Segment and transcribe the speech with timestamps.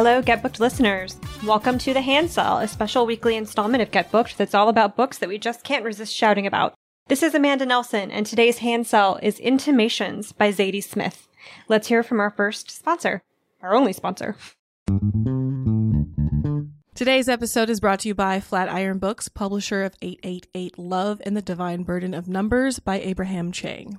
[0.00, 1.20] Hello, Get Booked listeners.
[1.44, 4.96] Welcome to The Hand Sell, a special weekly installment of Get Booked that's all about
[4.96, 6.72] books that we just can't resist shouting about.
[7.08, 11.28] This is Amanda Nelson, and today's hand sell is Intimations by Zadie Smith.
[11.68, 13.22] Let's hear from our first sponsor,
[13.60, 14.36] our only sponsor.
[16.94, 21.42] Today's episode is brought to you by Flatiron Books, publisher of 888 Love and the
[21.42, 23.98] Divine Burden of Numbers by Abraham Chan.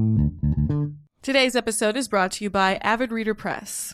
[1.23, 3.93] Today's episode is brought to you by Avid Reader Press.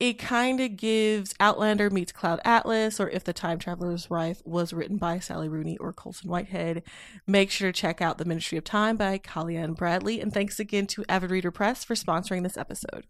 [0.00, 4.72] it kind of gives Outlander meets Cloud Atlas, or If the Time Traveler's Wife was
[4.72, 6.82] written by Sally Rooney or Colson Whitehead.
[7.26, 10.20] Make sure to check out The Ministry of Time by Kaliane Bradley.
[10.20, 13.04] And thanks again to Avid Reader Press for sponsoring this episode.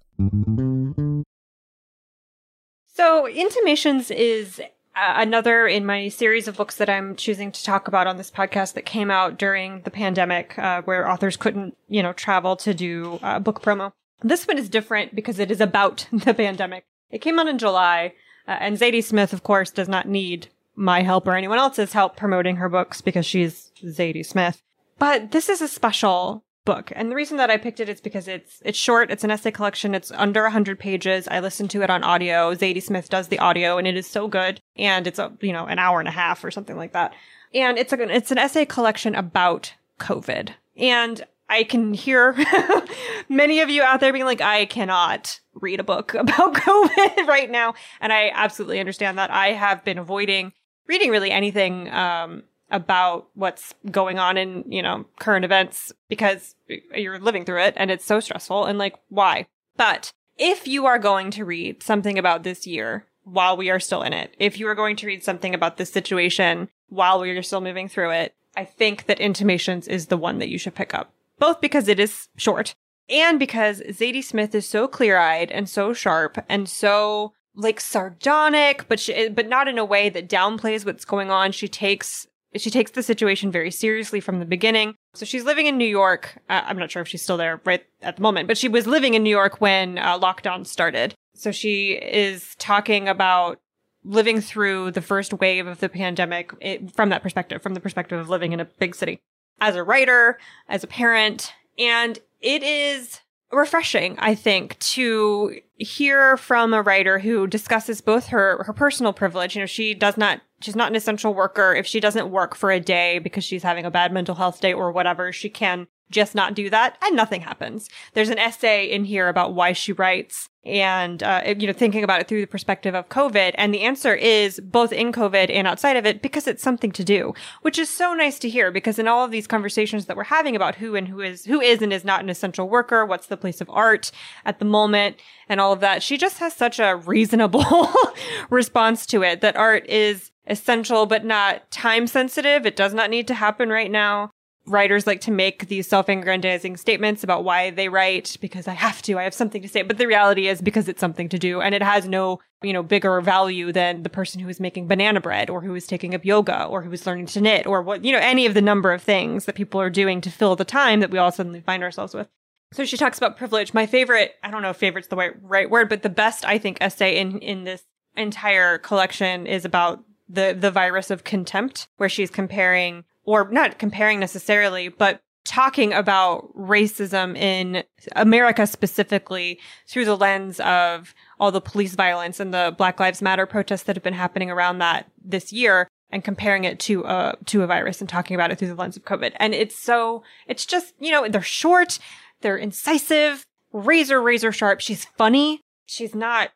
[2.87, 4.61] So, Intimations is
[4.95, 8.31] uh, another in my series of books that I'm choosing to talk about on this
[8.31, 12.75] podcast that came out during the pandemic, uh, where authors couldn't, you know, travel to
[12.75, 13.93] do uh, book promo.
[14.23, 16.85] This one is different because it is about the pandemic.
[17.11, 18.15] It came out in July,
[18.49, 22.17] uh, and Zadie Smith, of course, does not need my help or anyone else's help
[22.17, 24.63] promoting her books because she's Zadie Smith.
[24.99, 28.27] But this is a special book, and the reason that I picked it is because
[28.27, 29.11] it's it's short.
[29.11, 29.95] It's an essay collection.
[29.95, 31.29] It's under hundred pages.
[31.29, 32.55] I listened to it on audio.
[32.55, 34.61] Zadie Smith does the audio, and it is so good.
[34.77, 37.15] And it's a you know an hour and a half or something like that.
[37.53, 40.51] And it's a it's an essay collection about COVID.
[40.77, 42.37] And I can hear
[43.29, 47.51] many of you out there being like, I cannot read a book about COVID right
[47.51, 47.75] now.
[48.01, 49.31] And I absolutely understand that.
[49.31, 50.53] I have been avoiding
[50.87, 56.55] reading really anything um, about what's going on in, you know, current events because
[56.95, 59.47] you're living through it and it's so stressful and like, why?
[59.77, 64.03] But if you are going to read something about this year while we are still
[64.03, 67.43] in it, if you are going to read something about this situation while we are
[67.43, 70.95] still moving through it, I think that Intimations is the one that you should pick
[70.95, 72.75] up both because it is short
[73.09, 78.99] and because Zadie Smith is so clear-eyed and so sharp and so like sardonic, but
[78.99, 81.53] she, but not in a way that downplays what's going on.
[81.53, 82.27] She takes
[82.57, 84.95] she takes the situation very seriously from the beginning.
[85.15, 86.39] So she's living in New York.
[86.49, 88.87] Uh, I'm not sure if she's still there right at the moment, but she was
[88.87, 91.15] living in New York when uh, lockdown started.
[91.35, 93.59] So she is talking about
[94.05, 98.21] living through the first wave of the pandemic it, from that perspective, from the perspective
[98.21, 99.21] of living in a big city
[99.61, 103.21] as a writer, as a parent, and it is
[103.51, 109.55] refreshing, I think, to hear from a writer who discusses both her her personal privilege.
[109.55, 111.75] You know, she does not she's not an essential worker.
[111.75, 114.73] If she doesn't work for a day because she's having a bad mental health day
[114.73, 117.89] or whatever, she can just not do that and nothing happens.
[118.15, 122.21] There's an essay in here about why she writes and, uh, you know, thinking about
[122.21, 123.55] it through the perspective of COVID.
[123.57, 127.05] And the answer is both in COVID and outside of it because it's something to
[127.05, 130.25] do, which is so nice to hear because in all of these conversations that we're
[130.25, 133.27] having about who and who is, who is and is not an essential worker, what's
[133.27, 134.11] the place of art
[134.45, 135.17] at the moment
[135.49, 137.93] and all of that, she just has such a reasonable
[138.51, 142.65] response to it that art is essential but not time sensitive.
[142.65, 144.31] It does not need to happen right now
[144.67, 149.19] writers like to make these self-aggrandizing statements about why they write because I have to,
[149.19, 149.83] I have something to say.
[149.83, 152.83] But the reality is because it's something to do and it has no, you know,
[152.83, 156.25] bigger value than the person who is making banana bread or who is taking up
[156.25, 158.93] yoga or who is learning to knit or what, you know, any of the number
[158.93, 161.83] of things that people are doing to fill the time that we all suddenly find
[161.83, 162.29] ourselves with.
[162.73, 163.75] So she talks about privilege.
[163.75, 166.59] My favorite, I don't know if favorite's the right, right word, but the best, I
[166.59, 167.83] think, essay in, in this
[168.17, 174.21] entire collection is about the, the virus of contempt, where she's comparing or not comparing
[174.21, 177.85] necessarily, but talking about racism in
[178.17, 183.47] America specifically through the lens of all the police violence and the Black Lives Matter
[183.47, 187.63] protests that have been happening around that this year and comparing it to a to
[187.63, 189.33] a virus and talking about it through the lens of COVID.
[189.37, 191.99] And it's so it's just, you know, they're short,
[192.41, 194.81] they're incisive, razor razor sharp.
[194.81, 195.61] She's funny.
[195.87, 196.51] She's not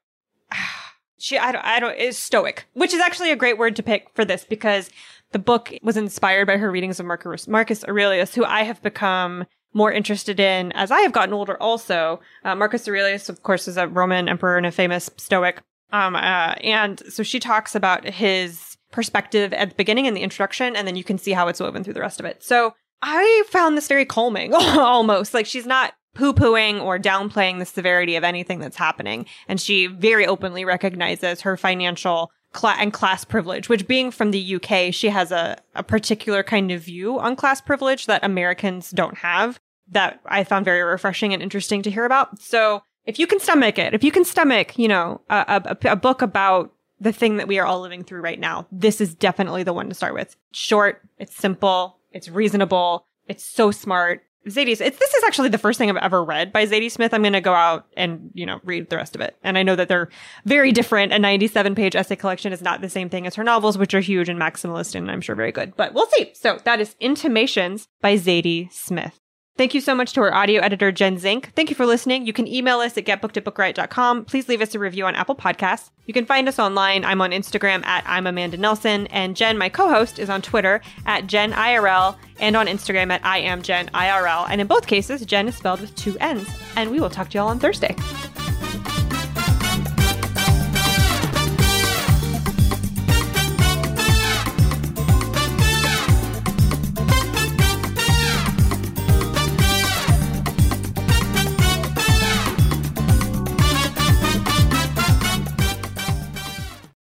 [1.19, 4.09] she I don't I don't is stoic, which is actually a great word to pick
[4.15, 4.91] for this because
[5.33, 9.45] the book was inspired by her readings of Marcus, Marcus Aurelius, who I have become
[9.75, 12.21] more interested in as I have gotten older also.
[12.45, 15.63] Uh, Marcus Aurelius, of course, is a Roman emperor and a famous Stoic.
[15.91, 20.75] Um, uh, and so she talks about his perspective at the beginning in the introduction,
[20.75, 22.43] and then you can see how it's woven through the rest of it.
[22.43, 25.35] So I found this very calming, almost.
[25.35, 29.27] Like she's not poo pooing or downplaying the severity of anything that's happening.
[29.47, 32.31] And she very openly recognizes her financial
[32.65, 36.83] and class privilege, which being from the UK, she has a, a particular kind of
[36.83, 39.59] view on class privilege that Americans don't have
[39.91, 42.41] that I found very refreshing and interesting to hear about.
[42.41, 45.97] So if you can stomach it, if you can stomach, you know, a, a, a
[45.97, 49.63] book about the thing that we are all living through right now, this is definitely
[49.63, 50.37] the one to start with.
[50.53, 55.79] Short, it's simple, it's reasonable, it's so smart, Zadie, it's, this is actually the first
[55.79, 57.13] thing I've ever read by Zadie Smith.
[57.13, 59.37] I'm going to go out and, you know, read the rest of it.
[59.43, 60.09] And I know that they're
[60.45, 61.13] very different.
[61.13, 64.01] A 97 page essay collection is not the same thing as her novels, which are
[64.01, 66.31] huge and maximalist and I'm sure very good, but we'll see.
[66.35, 69.21] So that is Intimations by Zadie Smith.
[69.59, 71.51] Thank you so much to our audio editor, Jen Zink.
[71.57, 72.25] Thank you for listening.
[72.25, 74.25] You can email us at getbookedbookriot.com.
[74.27, 75.91] Please leave us a review on Apple Podcasts.
[76.07, 77.05] You can find us online.
[77.05, 81.27] I'm on Instagram at I'm Amanda Nelson, and Jenn, my co-host, is on Twitter at
[81.27, 84.47] Jenn IRL and on Instagram at I am Jenn IRL.
[84.49, 86.49] And in both cases, Jenn is spelled with two N's.
[86.77, 87.97] And we will talk to you all on Thursday.